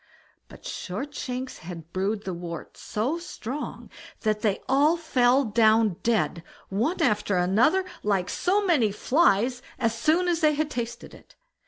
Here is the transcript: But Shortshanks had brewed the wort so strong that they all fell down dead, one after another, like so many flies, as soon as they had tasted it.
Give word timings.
But 0.47 0.65
Shortshanks 0.65 1.59
had 1.59 1.93
brewed 1.93 2.23
the 2.23 2.33
wort 2.33 2.75
so 2.75 3.19
strong 3.19 3.91
that 4.21 4.41
they 4.41 4.63
all 4.67 4.97
fell 4.97 5.43
down 5.45 5.97
dead, 6.01 6.41
one 6.69 7.03
after 7.03 7.37
another, 7.37 7.85
like 8.01 8.27
so 8.27 8.65
many 8.65 8.91
flies, 8.91 9.61
as 9.77 9.95
soon 9.95 10.27
as 10.27 10.39
they 10.39 10.55
had 10.55 10.71
tasted 10.71 11.13
it. 11.13 11.35